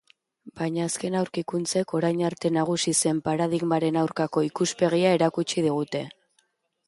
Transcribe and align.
Baina 0.59 0.85
azken 0.91 1.17
aurkikuntzek 1.17 1.93
orain 1.99 2.23
arte 2.29 2.51
nagusi 2.55 2.93
zen 3.05 3.19
paradigmaren 3.27 4.01
aurkako 4.05 4.45
ikuspegia 4.49 5.11
erakutsi 5.19 5.67
digute. 5.67 6.05